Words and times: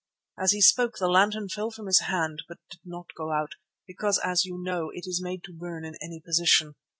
As 0.35 0.51
he 0.51 0.61
spoke 0.61 0.97
the 0.97 1.07
lantern 1.07 1.47
fell 1.47 1.69
from 1.69 1.85
his 1.85 1.99
hand, 1.99 2.41
but 2.47 2.57
did 2.71 2.79
not 2.83 3.13
go 3.15 3.31
out, 3.31 3.51
because, 3.85 4.17
as 4.17 4.45
you 4.45 4.57
know, 4.59 4.89
it 4.91 5.05
is 5.05 5.21
made 5.21 5.43
to 5.43 5.53
burn 5.53 5.85
in 5.85 5.93
any 6.01 6.19
position. 6.19 6.73